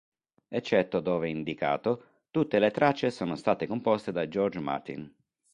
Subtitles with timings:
[0.47, 5.15] Eccetto dove indicato tutte le tracce sono state composte da George Martin.